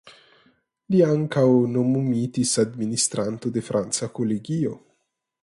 [0.95, 1.43] Li ankaŭ
[1.73, 4.75] nomumitis administranto de Franca Kolegio.